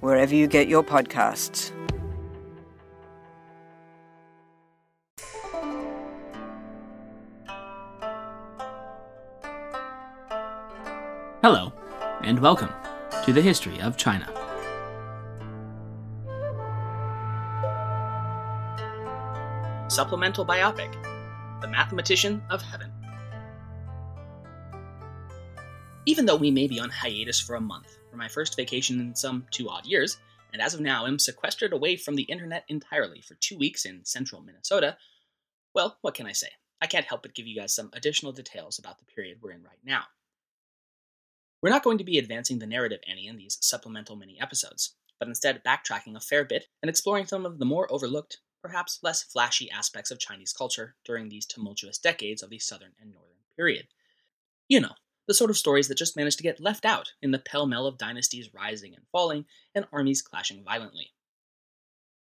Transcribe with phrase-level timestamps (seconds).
[0.00, 1.72] wherever you get your podcasts.
[11.42, 11.72] Hello,
[12.22, 12.70] and welcome
[13.24, 14.26] to the History of China.
[19.88, 20.92] Supplemental Biopic
[21.60, 22.92] The Mathematician of Heaven.
[26.08, 29.14] Even though we may be on hiatus for a month, for my first vacation in
[29.14, 30.16] some two odd years,
[30.54, 34.02] and as of now am sequestered away from the internet entirely for two weeks in
[34.06, 34.96] central Minnesota,
[35.74, 36.48] well, what can I say?
[36.80, 39.62] I can't help but give you guys some additional details about the period we're in
[39.62, 40.04] right now.
[41.60, 45.28] We're not going to be advancing the narrative any in these supplemental mini episodes, but
[45.28, 49.70] instead backtracking a fair bit and exploring some of the more overlooked, perhaps less flashy
[49.70, 53.88] aspects of Chinese culture during these tumultuous decades of the Southern and Northern period.
[54.68, 54.92] You know,
[55.28, 57.86] the sort of stories that just managed to get left out in the pell mell
[57.86, 61.12] of dynasties rising and falling and armies clashing violently.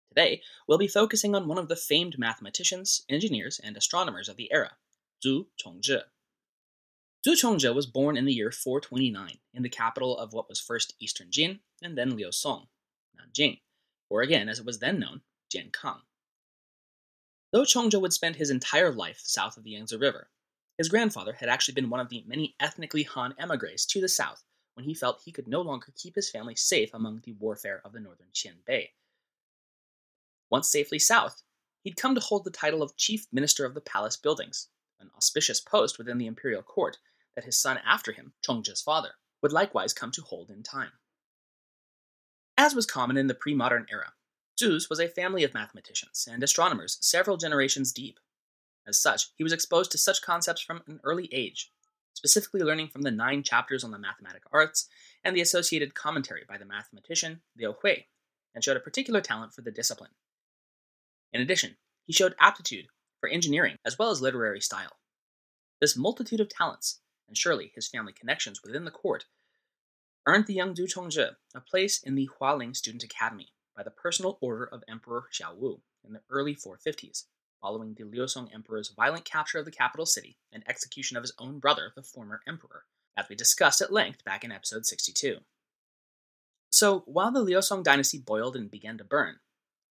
[0.09, 4.51] Today, we'll be focusing on one of the famed mathematicians, engineers, and astronomers of the
[4.51, 4.73] era,
[5.23, 6.01] Zu Chongzhi.
[7.23, 10.93] Zu Chongzhi was born in the year 429 in the capital of what was first
[10.99, 12.67] Eastern Jin and then Liusong,
[13.17, 13.61] Nanjing,
[14.09, 15.21] or again, as it was then known,
[15.53, 16.01] Jiankang.
[17.53, 20.29] Though Chongzhi would spend his entire life south of the Yangtze River,
[20.77, 24.43] his grandfather had actually been one of the many ethnically Han emigres to the south
[24.75, 27.93] when he felt he could no longer keep his family safe among the warfare of
[27.93, 28.89] the northern Xianbei.
[30.51, 31.41] Once safely south,
[31.81, 34.67] he'd come to hold the title of Chief Minister of the Palace Buildings,
[34.99, 36.99] an auspicious post within the imperial court
[37.35, 40.91] that his son after him, Chongzhi's father, would likewise come to hold in time.
[42.57, 44.13] As was common in the pre modern era,
[44.59, 48.19] Zu's was a family of mathematicians and astronomers several generations deep.
[48.87, 51.73] As such, he was exposed to such concepts from an early age,
[52.13, 54.87] specifically learning from the nine chapters on the mathematic arts
[55.25, 58.05] and the associated commentary by the mathematician Liu Hui,
[58.55, 60.11] and showed a particular talent for the discipline.
[61.33, 62.87] In addition, he showed aptitude
[63.19, 64.97] for engineering as well as literary style.
[65.81, 69.25] This multitude of talents, and surely his family connections within the court,
[70.25, 74.37] earned the young Zu Chongzhi a place in the Hualing Student Academy by the personal
[74.39, 77.25] order of Emperor Xiaowu in the early 450s
[77.61, 81.59] following the Liusong Emperor's violent capture of the capital city and execution of his own
[81.59, 82.85] brother, the former emperor,
[83.15, 85.39] as we discussed at length back in episode 62.
[86.69, 89.39] So, while the Liusong dynasty boiled and began to burn,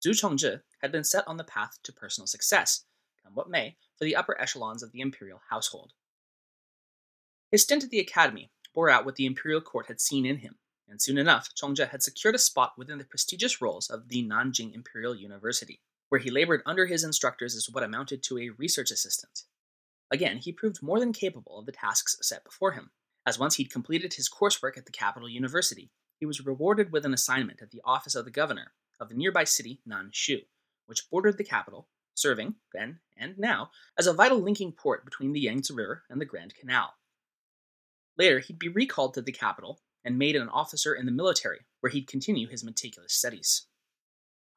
[0.03, 2.85] Zu Chongzhi had been set on the path to personal success,
[3.23, 5.93] come what may, for the upper echelons of the imperial household.
[7.51, 10.57] His stint at the academy bore out what the imperial court had seen in him,
[10.89, 14.75] and soon enough, Chongzhi had secured a spot within the prestigious rolls of the Nanjing
[14.75, 15.81] Imperial University
[16.15, 19.43] where he labored under his instructors as what amounted to a research assistant.
[20.13, 22.93] Again, he proved more than capable of the tasks set before him,
[23.27, 27.13] as once he'd completed his coursework at the capital university, he was rewarded with an
[27.13, 30.45] assignment at the office of the governor of the nearby city Nanxu,
[30.87, 35.41] which bordered the capital, serving, then and now, as a vital linking port between the
[35.41, 36.95] Yangtze River and the Grand Canal.
[38.17, 41.91] Later, he'd be recalled to the capital and made an officer in the military, where
[41.91, 43.67] he'd continue his meticulous studies.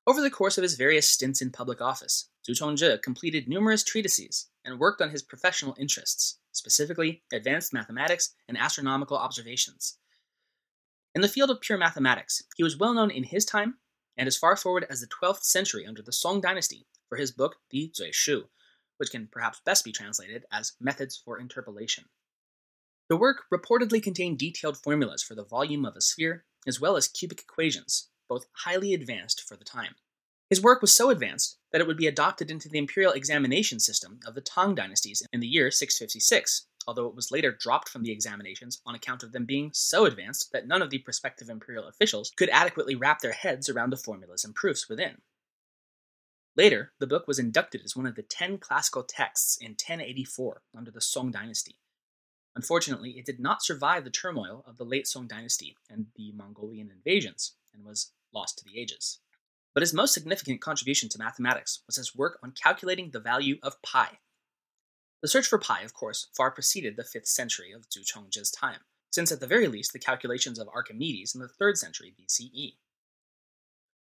[0.08, 4.48] Over the course of his various stints in public office, Zu Chongzhi completed numerous treatises
[4.64, 9.98] and worked on his professional interests, specifically advanced mathematics and astronomical observations.
[11.14, 13.80] In the field of pure mathematics, he was well known in his time
[14.16, 17.58] and as far forward as the 12th century under the Song dynasty for his book
[17.70, 18.46] Di Zhui Shu,
[18.96, 22.06] which can perhaps best be translated as Methods for Interpolation.
[23.10, 27.10] The work reportedly contained detailed formulas for the volume of a sphere, as well as
[27.10, 29.96] cubic equations, both highly advanced for the time.
[30.50, 34.20] His work was so advanced that it would be adopted into the imperial examination system
[34.26, 38.12] of the Tang dynasties in the year 656, although it was later dropped from the
[38.12, 42.32] examinations on account of them being so advanced that none of the prospective imperial officials
[42.38, 45.18] could adequately wrap their heads around the formulas and proofs within.
[46.56, 50.90] Later, the book was inducted as one of the ten classical texts in 1084 under
[50.90, 51.78] the Song dynasty.
[52.56, 56.90] Unfortunately, it did not survive the turmoil of the late Song dynasty and the Mongolian
[56.90, 59.20] invasions, and was lost to the ages.
[59.74, 63.82] But his most significant contribution to mathematics was his work on calculating the value of
[63.82, 64.20] pi.
[65.22, 68.82] The search for pi, of course, far preceded the 5th century of Zu Chongzhi's time,
[69.12, 72.78] since at the very least the calculations of Archimedes in the 3rd century BCE.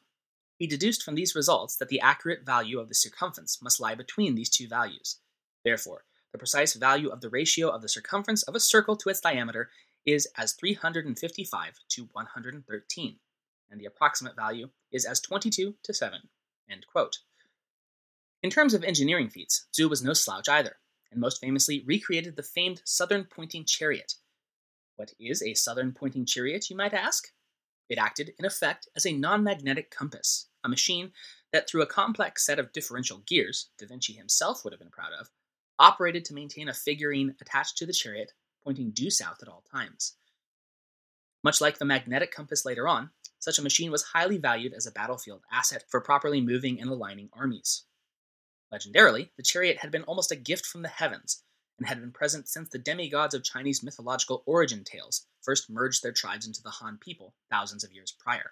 [0.57, 4.35] He deduced from these results that the accurate value of the circumference must lie between
[4.35, 5.19] these two values.
[5.63, 9.21] Therefore, the precise value of the ratio of the circumference of a circle to its
[9.21, 9.69] diameter
[10.05, 13.19] is as 355 to 113,
[13.69, 16.19] and the approximate value is as 22 to 7.
[18.41, 20.77] In terms of engineering feats, Zu was no slouch either,
[21.11, 24.15] and most famously recreated the famed southern pointing chariot,
[24.99, 27.29] what is a southern pointing chariot, you might ask?
[27.87, 31.13] It acted, in effect, as a non magnetic compass, a machine
[31.53, 35.13] that, through a complex set of differential gears, Da Vinci himself would have been proud
[35.17, 35.29] of,
[35.79, 40.17] operated to maintain a figurine attached to the chariot, pointing due south at all times.
[41.45, 44.91] Much like the magnetic compass later on, such a machine was highly valued as a
[44.91, 47.85] battlefield asset for properly moving and aligning armies.
[48.71, 51.43] Legendarily, the chariot had been almost a gift from the heavens,
[51.79, 56.11] and had been present since the demigods of Chinese mythological origin tales first merged their
[56.11, 58.51] tribes into the Han people thousands of years prior.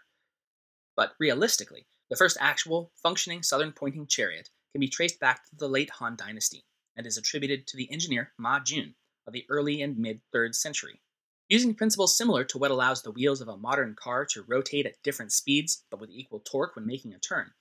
[0.95, 5.68] But realistically, the first actual, functioning southern pointing chariot can be traced back to the
[5.68, 8.95] late Han dynasty and is attributed to the engineer Ma Jun
[9.28, 11.01] of the early and mid 3rd century.
[11.50, 15.02] Using principles similar to what allows the wheels of a modern car to rotate at
[15.02, 17.52] different speeds but with equal torque when making a turn,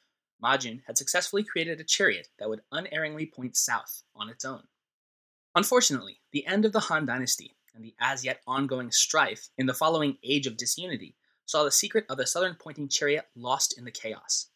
[0.40, 4.64] Ma Jun had successfully created a chariot that would unerringly point south on its own.
[5.54, 9.74] Unfortunately, the end of the Han dynasty and the as yet ongoing strife in the
[9.74, 13.92] following Age of Disunity saw the secret of the southern pointing chariot lost in the
[13.92, 14.48] chaos.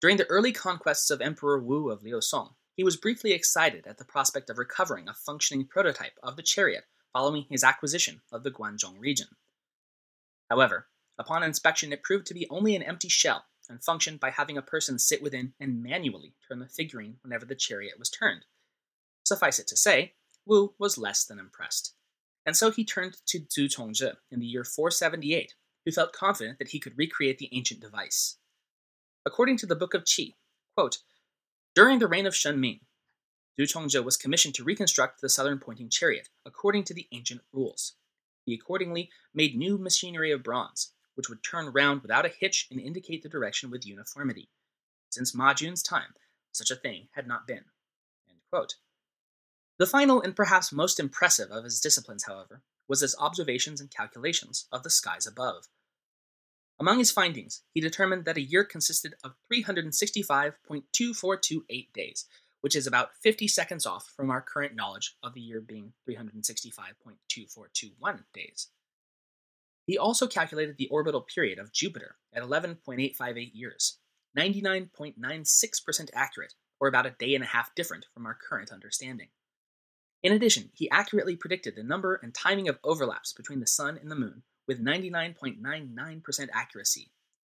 [0.00, 4.04] During the early conquests of Emperor Wu of Liu-Song, he was briefly excited at the
[4.04, 8.98] prospect of recovering a functioning prototype of the chariot following his acquisition of the Guanzhong
[8.98, 9.28] region.
[10.48, 14.58] However, upon inspection it proved to be only an empty shell and functioned by having
[14.58, 18.44] a person sit within and manually turn the figurine whenever the chariot was turned.
[19.24, 20.14] Suffice it to say,
[20.44, 21.94] Wu was less than impressed.
[22.44, 25.54] And so he turned to Zu Chongzhi in the year 478,
[25.84, 28.38] who felt confident that he could recreate the ancient device.
[29.24, 30.34] According to the Book of Qi,
[30.76, 30.98] quote,
[31.74, 32.80] during the reign of Shengming,
[33.60, 37.92] Zu Chongzhi was commissioned to reconstruct the southern pointing chariot according to the ancient rules.
[38.46, 42.80] He accordingly made new machinery of bronze, which would turn round without a hitch and
[42.80, 44.48] indicate the direction with uniformity.
[45.10, 46.14] Since Ma Jun's time,
[46.52, 47.66] such a thing had not been.
[49.78, 54.68] The final and perhaps most impressive of his disciplines, however, was his observations and calculations
[54.72, 55.68] of the skies above.
[56.78, 62.24] Among his findings, he determined that a year consisted of 365.2428 days,
[62.60, 68.24] which is about 50 seconds off from our current knowledge of the year being 365.2421
[68.34, 68.68] days.
[69.86, 73.98] He also calculated the orbital period of Jupiter at 11.858 years,
[74.38, 79.28] 99.96% accurate, or about a day and a half different from our current understanding.
[80.22, 84.10] In addition, he accurately predicted the number and timing of overlaps between the Sun and
[84.10, 87.10] the Moon with 99.99% accuracy,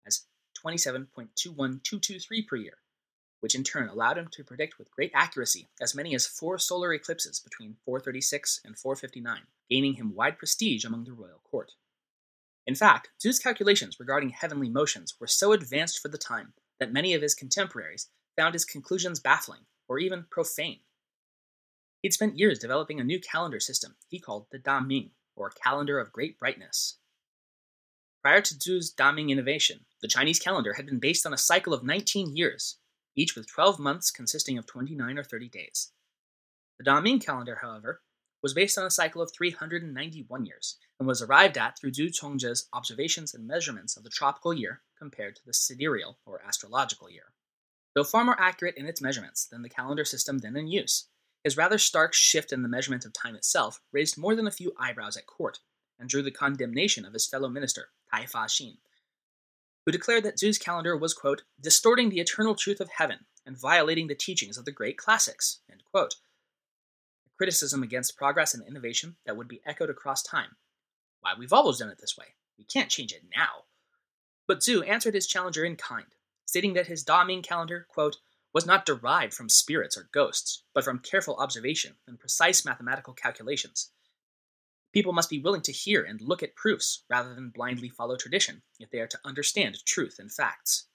[0.06, 0.26] as
[0.64, 2.78] 27.21223 per year,
[3.42, 6.94] which in turn allowed him to predict with great accuracy as many as four solar
[6.94, 11.72] eclipses between 436 and 459, gaining him wide prestige among the royal court.
[12.68, 17.14] In fact, Zu's calculations regarding heavenly motions were so advanced for the time that many
[17.14, 20.78] of his contemporaries found his conclusions baffling or even profane.
[22.00, 25.98] He'd spent years developing a new calendar system he called the Da Ming, or Calendar
[25.98, 26.98] of Great Brightness.
[28.22, 31.74] Prior to Zu's Da Ming innovation, the Chinese calendar had been based on a cycle
[31.74, 32.76] of 19 years,
[33.16, 35.92] each with 12 months consisting of 29 or 30 days.
[36.78, 38.02] The Daming calendar, however,
[38.42, 42.68] was based on a cycle of 391 years and was arrived at through Zu Chongzhi's
[42.72, 47.32] observations and measurements of the tropical year compared to the sidereal or astrological year.
[47.94, 51.08] Though far more accurate in its measurements than the calendar system then in use,
[51.44, 54.72] his rather stark shift in the measurement of time itself raised more than a few
[54.78, 55.58] eyebrows at court
[55.98, 58.78] and drew the condemnation of his fellow minister, Dai Faxing,
[59.84, 64.06] who declared that Zu's calendar was, quote, distorting the eternal truth of heaven and violating
[64.06, 66.14] the teachings of the great classics, end quote.
[67.26, 70.56] A criticism against progress and innovation that would be echoed across time.
[71.20, 72.26] Why, we've always done it this way.
[72.58, 73.64] We can't change it now.
[74.46, 76.06] But Zu answered his challenger in kind,
[76.44, 78.16] stating that his Daming calendar, quote,
[78.52, 83.90] was not derived from spirits or ghosts, but from careful observation and precise mathematical calculations.
[84.92, 88.62] People must be willing to hear and look at proofs rather than blindly follow tradition
[88.78, 90.86] if they are to understand truth and facts.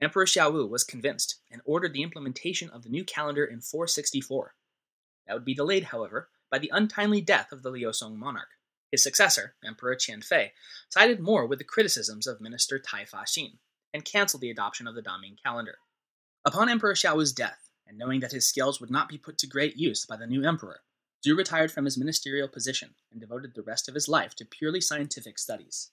[0.00, 4.54] Emperor Xiaowu was convinced and ordered the implementation of the new calendar in 464.
[5.26, 8.48] That would be delayed, however, by the untimely death of the Liusong monarch.
[8.90, 10.52] His successor, Emperor Qianfei,
[10.88, 13.58] sided more with the criticisms of Minister Dai Faxing
[13.92, 15.78] and canceled the adoption of the Daming calendar.
[16.44, 19.76] Upon Emperor Xiaowu's death, and knowing that his skills would not be put to great
[19.76, 20.80] use by the new emperor,
[21.24, 24.80] Zhu retired from his ministerial position and devoted the rest of his life to purely
[24.80, 25.90] scientific studies.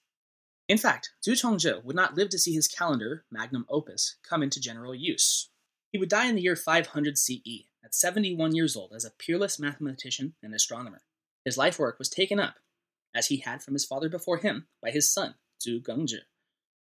[0.69, 4.59] In fact, Zu Chongzhi would not live to see his calendar, magnum opus, come into
[4.59, 5.49] general use.
[5.91, 9.59] He would die in the year 500 CE, at 71 years old, as a peerless
[9.59, 11.01] mathematician and astronomer.
[11.45, 12.55] His life work was taken up,
[13.15, 16.19] as he had from his father before him, by his son, Zu Gengzhi,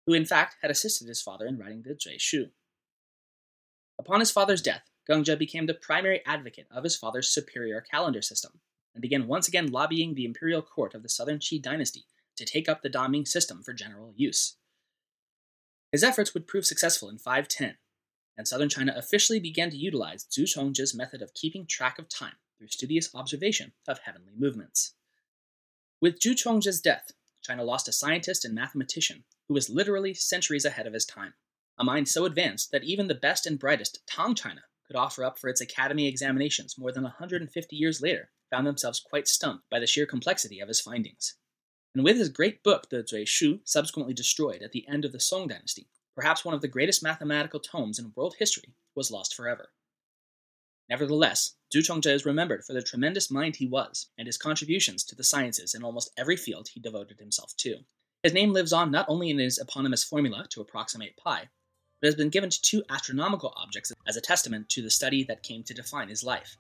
[0.07, 2.47] who in fact had assisted his father in writing the Zhui Shu.
[3.99, 8.59] Upon his father's death, Gengzhi became the primary advocate of his father's superior calendar system,
[8.93, 12.69] and began once again lobbying the imperial court of the southern Qi dynasty to take
[12.69, 14.57] up the Daming system for general use.
[15.91, 17.77] His efforts would prove successful in 510,
[18.37, 22.35] and southern China officially began to utilize Zu Chongzhi's method of keeping track of time
[22.57, 24.93] through studious observation of heavenly movements.
[25.99, 27.11] With Zu Chongzhi's death,
[27.41, 31.33] China lost a scientist and mathematician who was literally centuries ahead of his time,
[31.79, 35.37] a mind so advanced that even the best and brightest Tang China could offer up
[35.37, 39.85] for its academy examinations more than 150 years later found themselves quite stumped by the
[39.85, 41.35] sheer complexity of his findings.
[41.93, 45.19] And with his great book, the Zhui Shu, subsequently destroyed at the end of the
[45.19, 49.69] Song dynasty, perhaps one of the greatest mathematical tomes in world history was lost forever.
[50.89, 55.15] Nevertheless, Zu Chongzhi is remembered for the tremendous mind he was and his contributions to
[55.15, 57.77] the sciences in almost every field he devoted himself to.
[58.23, 61.49] His name lives on not only in his eponymous formula to approximate pi,
[61.99, 65.43] but has been given to two astronomical objects as a testament to the study that
[65.43, 66.57] came to define his life.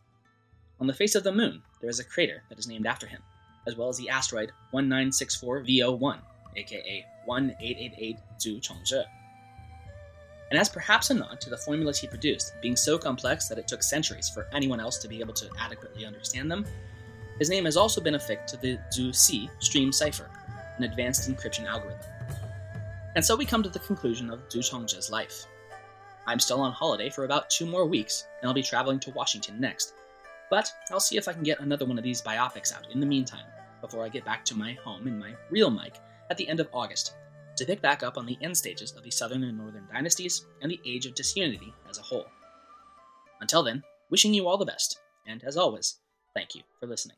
[0.79, 3.21] On the face of the moon, there is a crater that is named after him,
[3.67, 6.19] as well as the asteroid 1964 VO1,
[6.55, 9.03] aka 1888 Zu Chongzhi.
[10.51, 13.67] And as perhaps a nod to the formulas he produced being so complex that it
[13.67, 16.65] took centuries for anyone else to be able to adequately understand them,
[17.37, 20.29] his name has also been affixed to the ZUC stream cipher,
[20.77, 21.99] an advanced encryption algorithm.
[23.15, 25.45] And so we come to the conclusion of Zu Chongzhi's life.
[26.27, 29.59] I'm still on holiday for about two more weeks, and I'll be traveling to Washington
[29.59, 29.93] next.
[30.49, 33.05] But I'll see if I can get another one of these biopics out in the
[33.05, 33.45] meantime,
[33.81, 35.95] before I get back to my home in my real mic
[36.29, 37.15] at the end of August,
[37.55, 40.71] to pick back up on the end stages of the Southern and Northern dynasties and
[40.71, 42.27] the Age of Disunity as a whole.
[43.41, 45.97] Until then, wishing you all the best, and as always,
[46.35, 47.17] thank you for listening.